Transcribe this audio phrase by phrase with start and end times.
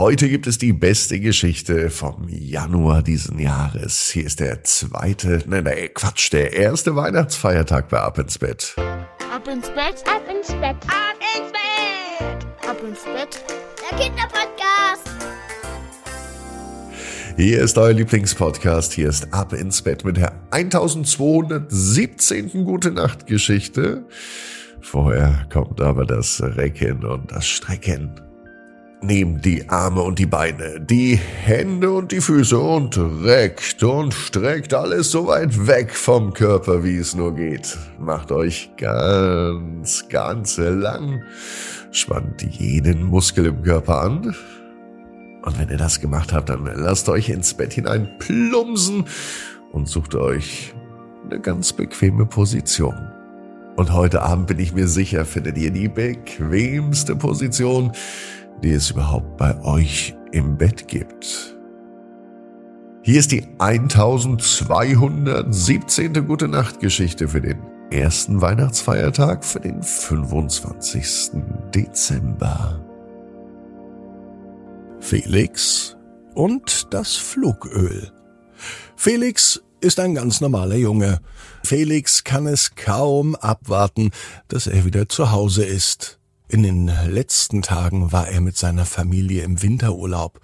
[0.00, 4.08] Heute gibt es die beste Geschichte vom Januar diesen Jahres.
[4.10, 8.74] Hier ist der zweite, nein, nein, Quatsch, der erste Weihnachtsfeiertag bei Ab ins Bett.
[8.78, 13.44] Ab ins Bett, ab ins Bett, ab ins Bett, ab ins Bett,
[13.90, 15.10] der Kinderpodcast.
[17.36, 18.94] Hier ist euer Lieblingspodcast.
[18.94, 22.64] Hier ist Ab ins Bett mit der 1217.
[22.64, 24.06] Gute Nacht Geschichte.
[24.80, 28.29] Vorher kommt aber das Recken und das Strecken.
[29.02, 34.74] Nehmt die Arme und die Beine, die Hände und die Füße und reckt und streckt
[34.74, 37.78] alles so weit weg vom Körper, wie es nur geht.
[37.98, 41.22] Macht euch ganz, ganz lang.
[41.92, 44.36] Spannt jeden Muskel im Körper an.
[45.42, 49.06] Und wenn ihr das gemacht habt, dann lasst euch ins Bett hinein plumsen
[49.72, 50.74] und sucht euch
[51.24, 53.10] eine ganz bequeme Position.
[53.76, 57.92] Und heute Abend bin ich mir sicher, findet ihr die bequemste Position,
[58.62, 61.56] die es überhaupt bei euch im Bett gibt.
[63.02, 66.26] Hier ist die 1217.
[66.26, 67.58] Gute Nacht Geschichte für den
[67.90, 71.32] ersten Weihnachtsfeiertag für den 25.
[71.74, 72.80] Dezember.
[75.00, 75.96] Felix
[76.34, 78.12] und das Flugöl.
[78.96, 81.20] Felix ist ein ganz normaler Junge.
[81.64, 84.10] Felix kann es kaum abwarten,
[84.48, 86.19] dass er wieder zu Hause ist.
[86.50, 90.40] In den letzten Tagen war er mit seiner Familie im Winterurlaub.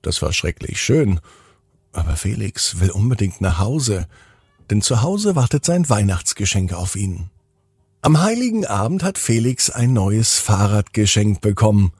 [0.00, 1.20] Das war schrecklich schön.
[1.92, 4.06] Aber Felix will unbedingt nach Hause,
[4.70, 7.28] denn zu Hause wartet sein Weihnachtsgeschenk auf ihn.
[8.00, 11.92] Am heiligen Abend hat Felix ein neues Fahrrad geschenkt bekommen.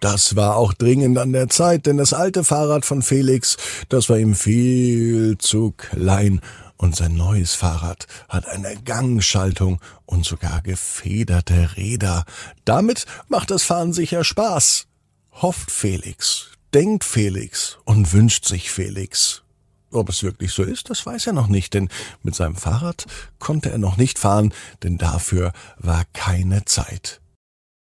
[0.00, 3.58] Das war auch dringend an der Zeit, denn das alte Fahrrad von Felix,
[3.90, 6.40] das war ihm viel zu klein
[6.82, 12.24] und sein neues Fahrrad hat eine Gangschaltung und sogar gefederte Räder.
[12.64, 14.88] Damit macht das Fahren sicher Spaß.
[15.30, 19.44] Hofft Felix, denkt Felix und wünscht sich Felix.
[19.92, 21.88] Ob es wirklich so ist, das weiß er noch nicht, denn
[22.24, 23.06] mit seinem Fahrrad
[23.38, 24.52] konnte er noch nicht fahren,
[24.82, 27.20] denn dafür war keine Zeit.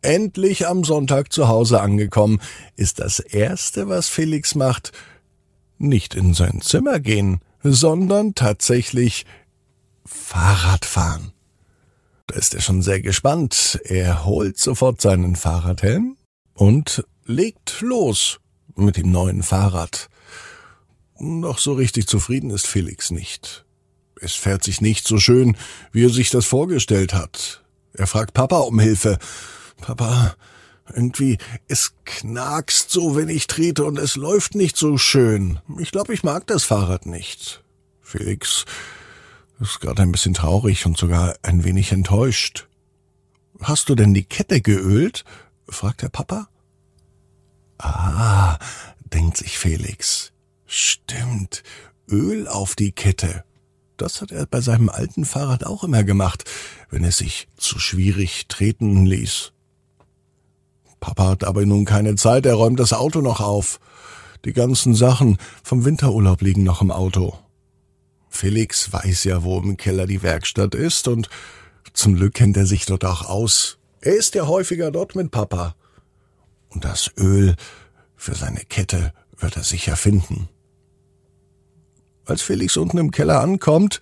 [0.00, 2.40] Endlich am Sonntag zu Hause angekommen,
[2.76, 4.92] ist das Erste, was Felix macht,
[5.76, 7.40] nicht in sein Zimmer gehen,
[7.72, 9.26] sondern tatsächlich
[10.04, 11.32] Fahrrad fahren.
[12.26, 13.80] Da ist er schon sehr gespannt.
[13.84, 16.16] Er holt sofort seinen Fahrradhelm
[16.54, 18.40] und legt los
[18.74, 20.08] mit dem neuen Fahrrad.
[21.18, 23.64] Doch so richtig zufrieden ist Felix nicht.
[24.20, 25.56] Es fährt sich nicht so schön,
[25.92, 27.62] wie er sich das vorgestellt hat.
[27.92, 29.18] Er fragt Papa um Hilfe.
[29.80, 30.36] Papa,
[30.94, 31.38] irgendwie,
[31.68, 35.60] es knackst so, wenn ich trete und es läuft nicht so schön.
[35.78, 37.62] Ich glaube, ich mag das Fahrrad nicht.
[38.00, 38.64] Felix
[39.60, 42.68] ist gerade ein bisschen traurig und sogar ein wenig enttäuscht.
[43.60, 45.24] Hast du denn die Kette geölt?
[45.68, 46.48] fragt der Papa.
[47.78, 48.58] Ah,
[49.12, 50.32] denkt sich Felix.
[50.66, 51.62] Stimmt,
[52.08, 53.44] Öl auf die Kette.
[53.96, 56.44] Das hat er bei seinem alten Fahrrad auch immer gemacht,
[56.90, 59.52] wenn es sich zu schwierig treten ließ.
[61.00, 63.80] Papa hat aber nun keine Zeit, er räumt das Auto noch auf.
[64.44, 67.38] Die ganzen Sachen vom Winterurlaub liegen noch im Auto.
[68.28, 71.28] Felix weiß ja, wo im Keller die Werkstatt ist und
[71.92, 73.78] zum Glück kennt er sich dort auch aus.
[74.00, 75.74] Er ist ja häufiger dort mit Papa.
[76.68, 77.56] Und das Öl
[78.14, 80.48] für seine Kette wird er sicher finden.
[82.24, 84.00] Als Felix unten im Keller ankommt,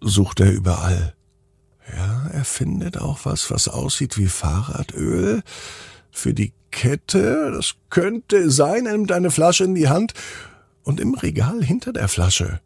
[0.00, 1.14] sucht er überall.
[1.96, 5.42] Ja, er findet auch was, was aussieht wie Fahrradöl,
[6.16, 10.14] für die Kette, das könnte sein, er nimmt eine Flasche in die Hand,
[10.82, 12.60] und im Regal hinter der Flasche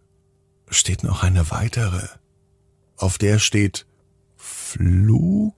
[0.69, 2.07] steht noch eine weitere.
[2.97, 3.87] Auf der steht
[4.37, 5.57] Flugöl.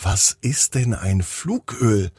[0.00, 2.10] Was ist denn ein Flugöl?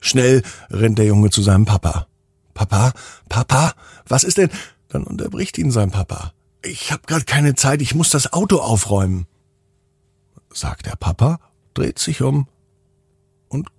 [0.00, 2.06] Schnell rennt der Junge zu seinem Papa.
[2.54, 2.92] Papa,
[3.28, 3.74] Papa,
[4.06, 4.50] was ist denn?
[4.88, 6.32] Dann unterbricht ihn sein Papa.
[6.62, 9.26] Ich hab grad keine Zeit, ich muss das Auto aufräumen.
[10.52, 11.40] Sagt der Papa,
[11.74, 12.46] dreht sich um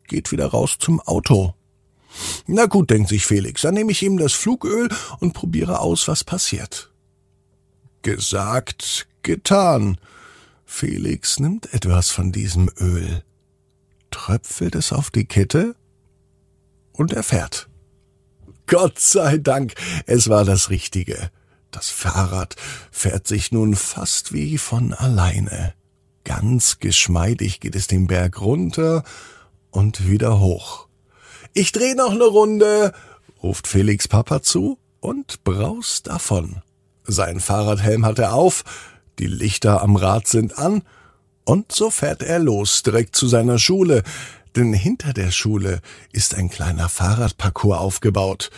[0.08, 1.54] geht wieder raus zum Auto.
[2.46, 4.90] Na gut, denkt sich Felix, dann nehme ich ihm das Flugöl
[5.20, 6.92] und probiere aus, was passiert.
[8.02, 9.98] Gesagt, getan.
[10.66, 13.24] Felix nimmt etwas von diesem Öl,
[14.12, 15.76] tröpfelt es auf die Kette
[16.92, 17.70] und er fährt.
[18.66, 19.74] Gott sei Dank,
[20.06, 21.32] es war das Richtige.
[21.72, 22.56] Das Fahrrad
[22.92, 25.74] fährt sich nun fast wie von alleine.
[26.24, 29.04] Ganz geschmeidig geht es den Berg runter
[29.74, 30.88] und wieder hoch.
[31.54, 32.94] Ich dreh noch ne Runde,
[33.42, 36.62] ruft Felix Papa zu und braust davon.
[37.06, 38.64] Sein Fahrradhelm hat er auf,
[39.20, 40.84] die Lichter am Rad sind an,
[41.46, 44.04] und so fährt er los, direkt zu seiner Schule,
[44.56, 45.82] denn hinter der Schule
[46.12, 48.50] ist ein kleiner Fahrradparcours aufgebaut.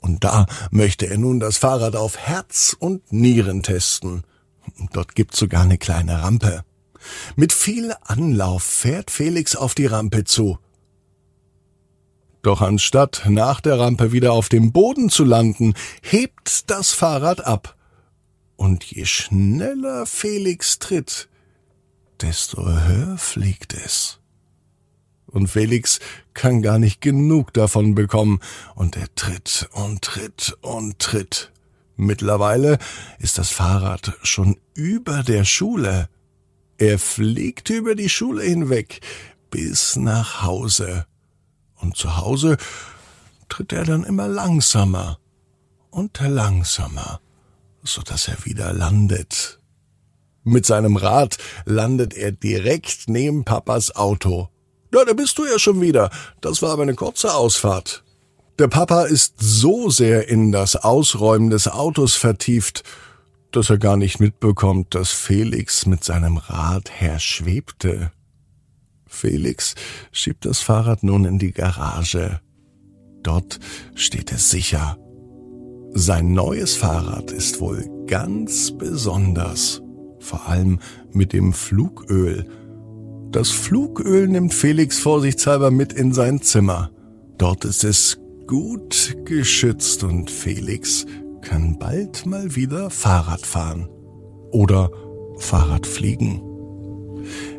[0.00, 4.24] Und da möchte er nun das Fahrrad auf Herz und Nieren testen.
[4.92, 6.64] Dort gibt's sogar eine kleine Rampe.
[7.36, 10.58] Mit viel Anlauf fährt Felix auf die Rampe zu.
[12.44, 17.74] Doch anstatt nach der Rampe wieder auf dem Boden zu landen, hebt das Fahrrad ab.
[18.56, 21.30] Und je schneller Felix tritt,
[22.20, 24.20] desto höher fliegt es.
[25.26, 26.00] Und Felix
[26.34, 28.40] kann gar nicht genug davon bekommen,
[28.74, 31.50] und er tritt und tritt und tritt.
[31.96, 32.76] Mittlerweile
[33.20, 36.10] ist das Fahrrad schon über der Schule.
[36.76, 39.00] Er fliegt über die Schule hinweg
[39.48, 41.06] bis nach Hause.
[41.84, 42.56] Und zu Hause
[43.50, 45.18] tritt er dann immer langsamer
[45.90, 47.20] und langsamer,
[47.82, 49.60] so dass er wieder landet.
[50.44, 51.36] Mit seinem Rad
[51.66, 54.48] landet er direkt neben Papas Auto.
[54.94, 56.08] Ja, da bist du ja schon wieder.
[56.40, 58.02] Das war aber eine kurze Ausfahrt.
[58.58, 62.82] Der Papa ist so sehr in das Ausräumen des Autos vertieft,
[63.52, 68.10] dass er gar nicht mitbekommt, dass Felix mit seinem Rad herschwebte.
[69.14, 69.74] Felix
[70.12, 72.40] schiebt das Fahrrad nun in die Garage.
[73.22, 73.58] Dort
[73.94, 74.98] steht es sicher.
[75.92, 79.80] Sein neues Fahrrad ist wohl ganz besonders,
[80.18, 80.80] vor allem
[81.12, 82.46] mit dem Flugöl.
[83.30, 86.90] Das Flugöl nimmt Felix vorsichtshalber mit in sein Zimmer.
[87.38, 91.06] Dort ist es gut geschützt und Felix
[91.40, 93.88] kann bald mal wieder Fahrrad fahren
[94.50, 94.90] oder
[95.38, 96.53] Fahrrad fliegen.